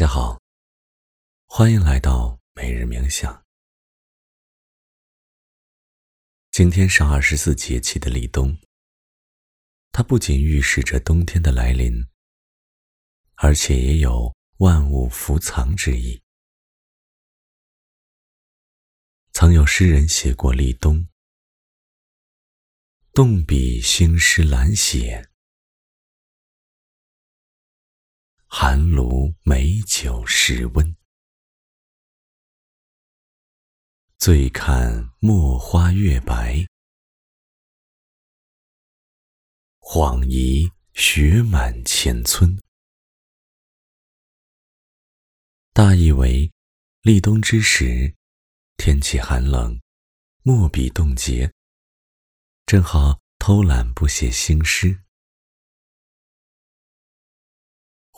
[0.00, 0.40] 大家好，
[1.44, 3.44] 欢迎来到每日冥想。
[6.50, 8.58] 今天是二十四节气的立冬，
[9.92, 11.92] 它不仅预示着冬天的来临，
[13.34, 16.22] 而且也有万物伏藏之意。
[19.34, 21.06] 曾有诗人写过立冬
[23.12, 25.29] ：“动笔兴诗懒写。”
[28.52, 30.96] 寒炉美酒时温，
[34.18, 36.66] 醉看墨花月白，
[39.78, 42.60] 恍疑雪满前村。
[45.72, 46.50] 大意为：
[47.02, 48.16] 立冬之时，
[48.76, 49.80] 天气寒冷，
[50.42, 51.52] 墨笔冻结，
[52.66, 55.04] 正好偷懒不写新诗。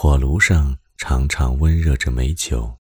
[0.00, 2.78] 火炉上常常温热着美酒，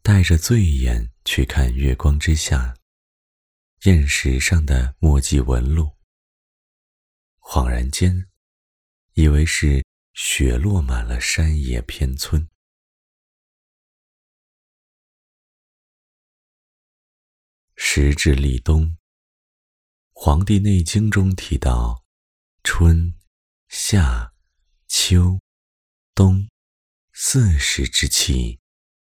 [0.00, 2.74] 带着醉眼去看月光之下
[3.80, 5.94] 砚石上的墨迹纹路。
[7.38, 8.30] 恍然间，
[9.12, 9.84] 以为是
[10.14, 12.48] 雪落满了山野偏村。
[17.76, 18.86] 时至立冬，
[20.12, 22.02] 《黄帝内经》中提到，
[22.64, 23.14] 春、
[23.68, 24.32] 夏、
[24.88, 25.38] 秋。
[26.20, 26.50] 冬，
[27.14, 28.60] 四时之气，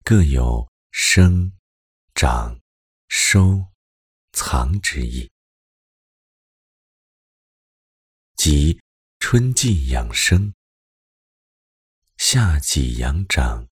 [0.05, 1.51] 各有生、
[2.15, 2.61] 长、
[3.09, 3.69] 收、
[4.33, 5.33] 藏之意。
[8.37, 8.83] 即
[9.19, 10.53] 春季养生，
[12.19, 13.67] 夏季养长，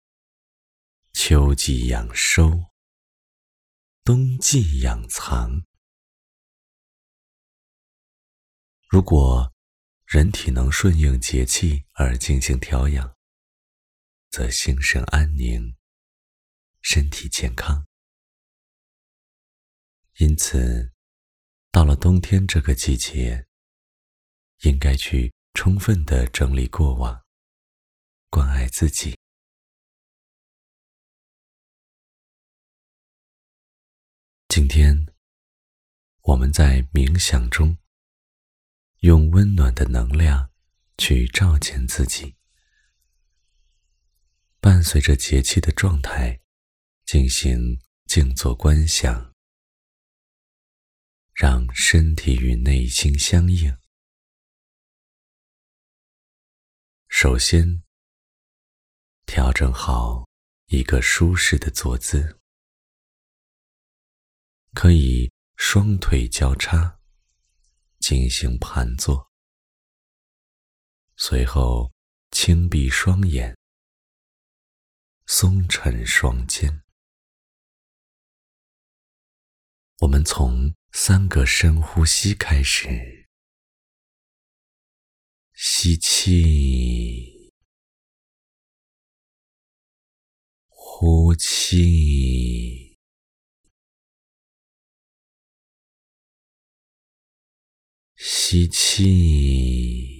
[1.12, 2.72] 秋季养收，
[4.06, 5.66] 冬季养藏。
[8.88, 9.54] 如果
[10.06, 13.17] 人体能顺应节气而进行调养，
[14.38, 15.76] 则心神安宁，
[16.84, 17.88] 身体健康。
[20.18, 20.94] 因此，
[21.72, 23.48] 到了冬天这个季节，
[24.60, 27.26] 应该去充分的整理过往，
[28.30, 29.18] 关爱自己。
[34.48, 35.08] 今天，
[36.22, 37.76] 我们在冥想中，
[39.00, 40.52] 用温暖的能量
[41.00, 42.37] 去照见自己。
[44.60, 46.42] 伴随着节气的状态，
[47.06, 49.34] 进行静坐观想，
[51.34, 53.78] 让身体与内心相应。
[57.08, 57.84] 首先，
[59.26, 60.28] 调整好
[60.68, 62.40] 一个舒适的坐姿，
[64.74, 67.00] 可以双腿交叉
[68.00, 69.32] 进行盘坐，
[71.16, 71.94] 随后
[72.32, 73.56] 轻闭双眼。
[75.30, 76.84] 松沉双肩，
[80.00, 83.28] 我们从三个深呼吸开始：
[85.54, 87.54] 吸气，
[90.70, 92.98] 呼气，
[98.16, 100.17] 吸气。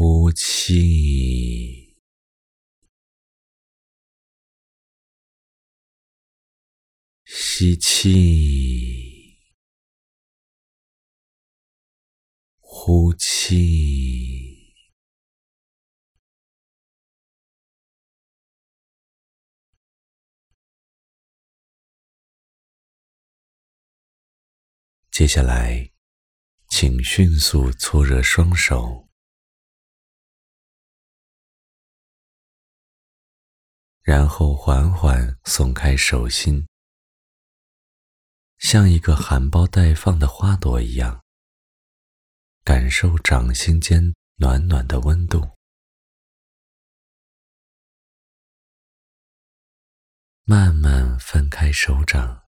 [0.00, 1.96] 呼气，
[7.24, 9.40] 吸气，
[12.60, 14.72] 呼气。
[25.10, 25.90] 接下来，
[26.68, 29.07] 请迅速搓热双手。
[34.08, 36.66] 然后缓缓松开手心，
[38.56, 41.22] 像一个含苞待放的花朵一样，
[42.64, 45.46] 感受掌心间暖暖的温度。
[50.44, 52.46] 慢慢分开手掌。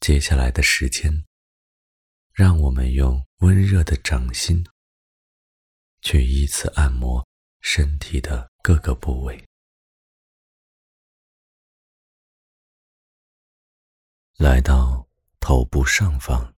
[0.00, 1.24] 接下来的时间，
[2.34, 4.62] 让我们用温热的掌心，
[6.02, 7.26] 去依次按摩
[7.62, 9.42] 身体的各个部位。
[14.42, 15.08] 来到
[15.38, 16.52] 头部上方，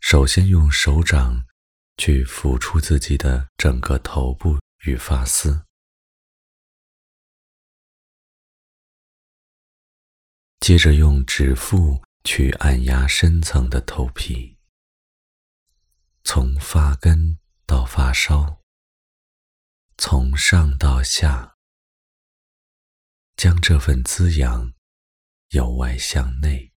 [0.00, 1.44] 首先用手掌
[1.98, 5.66] 去抚触自己的整个头部与发丝，
[10.58, 14.56] 接着用指腹去按压深层的头皮，
[16.22, 18.62] 从发根到发梢，
[19.98, 21.58] 从上到下，
[23.36, 24.72] 将这份滋养
[25.54, 26.72] 由外向内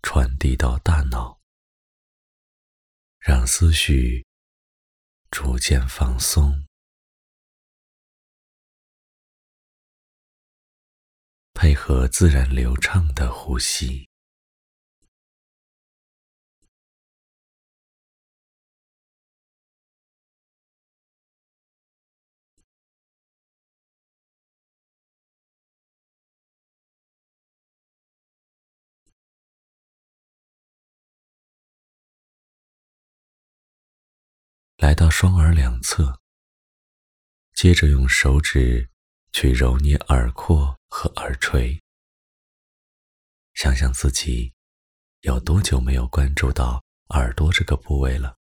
[0.00, 1.38] 传递到大脑，
[3.18, 4.26] 让思绪
[5.30, 6.66] 逐渐放松，
[11.52, 14.09] 配合自然流畅的呼吸。
[34.80, 36.22] 来到双耳两侧，
[37.52, 38.88] 接着用手指
[39.30, 41.82] 去揉捏耳廓和耳垂，
[43.52, 44.54] 想想自己
[45.20, 48.39] 有多久没有关注到耳朵这个部位了。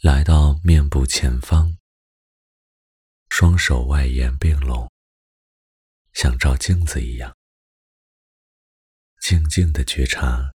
[0.00, 1.76] 来到面部前方，
[3.30, 4.88] 双手外延并拢，
[6.12, 7.36] 像照镜子一样，
[9.20, 10.52] 静静的觉察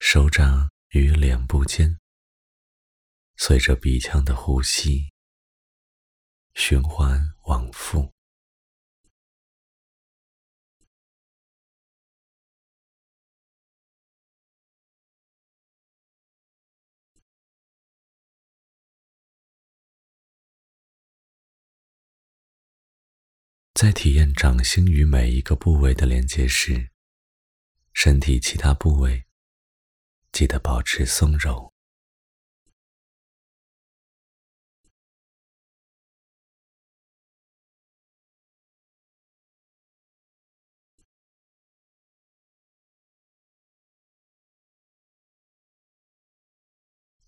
[0.00, 1.98] 手掌与脸部间，
[3.36, 5.12] 随着鼻腔的呼吸
[6.54, 8.17] 循环往复。
[23.80, 26.90] 在体验掌心与每一个部位的连接时，
[27.92, 29.24] 身体其他部位
[30.32, 31.72] 记得保持松柔。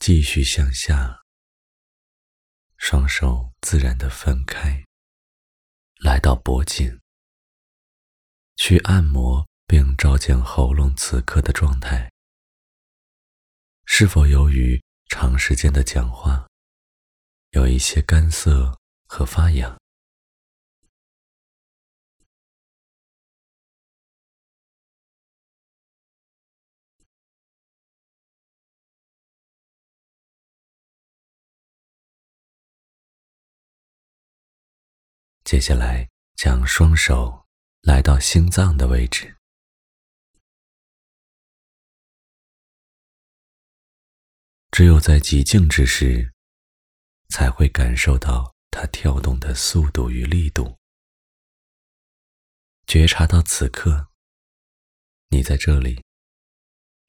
[0.00, 1.22] 继续向下，
[2.76, 4.79] 双手自然的分开。
[6.20, 7.00] 到脖颈，
[8.56, 12.10] 去按摩并照见喉咙此刻的状态，
[13.86, 16.46] 是否由于长时间的讲话，
[17.50, 19.80] 有一些干涩和发痒？
[35.42, 36.09] 接下来，
[36.42, 37.46] 将双手
[37.82, 39.36] 来到心脏的位置，
[44.70, 46.32] 只有在极静之时，
[47.28, 50.78] 才会感受到它跳动的速度与力度。
[52.86, 54.08] 觉察到此刻，
[55.28, 56.02] 你在这里，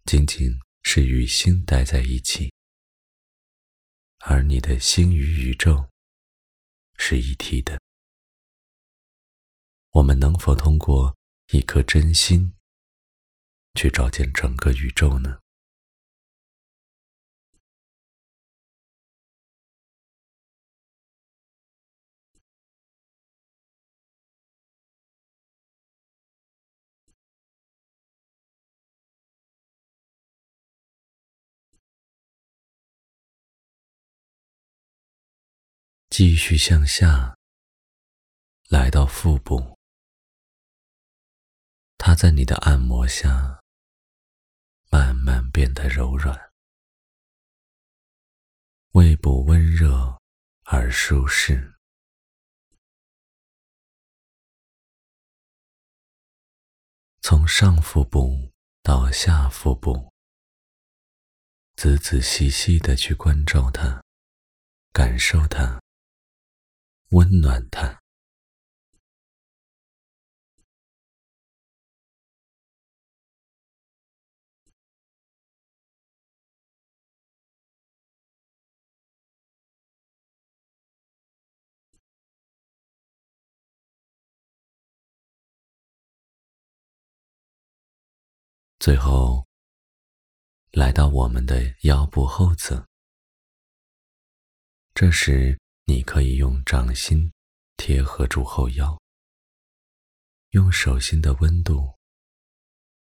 [0.03, 2.53] 仅仅是与心待在一起，
[4.25, 5.89] 而你的心与宇宙
[6.97, 7.79] 是一体的。
[9.91, 11.17] 我们能否通过
[11.51, 12.53] 一颗真心，
[13.75, 15.39] 去照见整个宇宙呢？
[36.09, 37.37] 继续向下，
[38.69, 39.80] 来到腹部。
[42.03, 43.61] 它在你的按摩下，
[44.89, 46.51] 慢慢变得柔软，
[48.93, 50.19] 胃部温热
[50.63, 51.75] 而舒适。
[57.21, 60.11] 从上腹部到下腹部，
[61.75, 64.03] 仔仔细细的去关照它，
[64.91, 65.79] 感受它，
[67.11, 68.00] 温暖它。
[88.81, 89.45] 最后，
[90.71, 92.83] 来到我们的腰部后侧。
[94.95, 97.31] 这时，你可以用掌心
[97.77, 98.99] 贴合住后腰，
[100.49, 101.95] 用手心的温度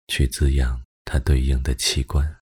[0.07, 2.40] 去滋养它对应的器官。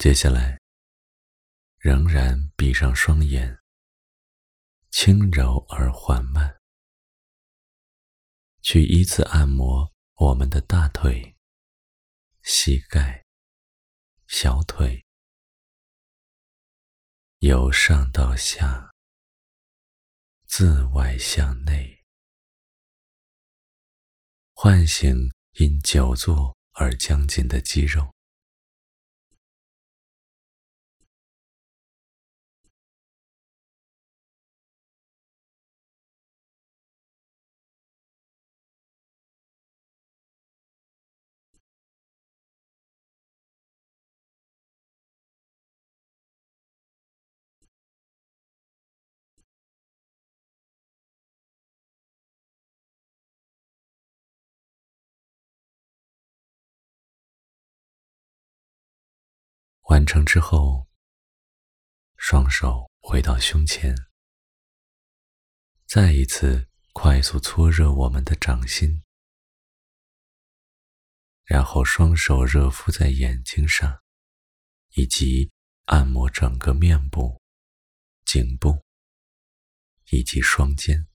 [0.00, 0.58] 接下来，
[1.76, 3.60] 仍然闭上双眼，
[4.90, 6.58] 轻柔而缓慢，
[8.62, 11.36] 去依次按摩我们的大腿、
[12.40, 13.26] 膝盖、
[14.26, 15.04] 小腿，
[17.40, 18.94] 由上到下，
[20.46, 22.06] 自外向内，
[24.54, 28.10] 唤醒因久坐而僵紧的肌肉。
[59.90, 60.86] 完成之后，
[62.16, 63.92] 双手回到胸前，
[65.84, 69.02] 再一次快速搓热我们的掌心，
[71.42, 74.00] 然后双手热敷在眼睛上，
[74.90, 75.50] 以及
[75.86, 77.42] 按摩整个面部、
[78.24, 78.84] 颈部
[80.10, 81.09] 以及双肩。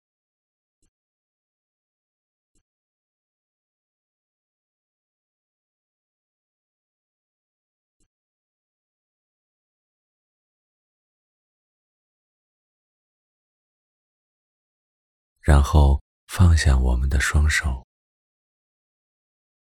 [15.45, 17.85] 然后放下我们的双手，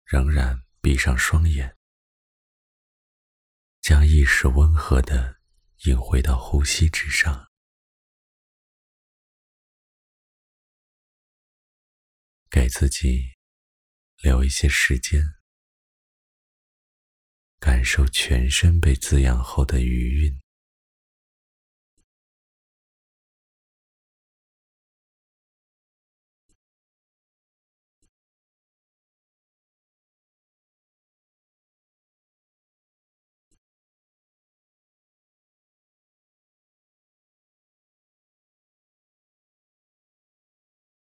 [0.07, 1.77] 仍然闭上双眼，
[3.83, 5.43] 将意识温和的
[5.85, 7.53] 引回到呼吸之上，
[12.49, 13.35] 给自己
[14.23, 15.23] 留一些时间，
[17.59, 20.44] 感受全身被滋养后的余韵。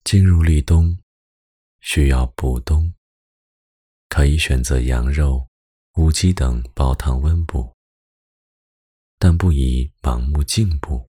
[0.04, 0.99] 进入立冬，
[1.80, 2.92] 需要补冬，
[4.11, 5.49] 可以选择羊肉、
[5.94, 7.75] 乌鸡等煲汤温补，
[9.18, 11.08] 但不宜盲目进补。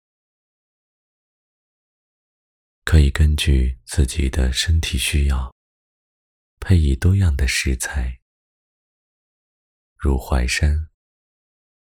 [2.83, 5.51] 可以根据自己的身体需要，
[6.59, 8.21] 配以多样的食材，
[9.97, 10.87] 如淮山、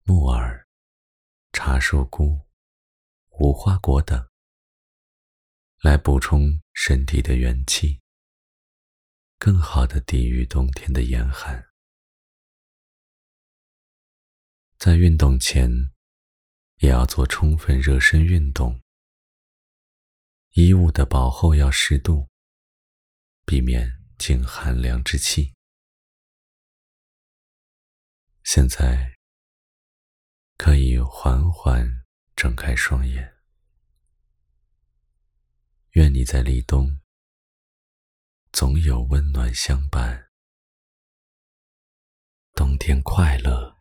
[0.04, 0.68] 木耳、
[1.54, 2.46] 茶树菇、
[3.39, 4.30] 无花果等。
[5.82, 8.00] 来补充身体的元气，
[9.38, 11.68] 更好的抵御冬天的严寒。
[14.78, 15.70] 在运动前，
[16.78, 18.82] 也要做充分热身运动。
[20.52, 22.30] 衣物的保厚要适度，
[23.46, 25.54] 避免进寒凉之气。
[28.46, 29.18] 现在
[30.56, 32.06] 可以缓缓
[32.38, 33.38] 睁开双眼。
[36.00, 37.01] 愿你在立冬，
[38.53, 40.29] 总有温暖相伴。
[42.53, 43.79] 冬天快乐。